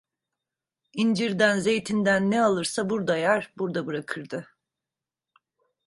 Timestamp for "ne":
2.31-2.43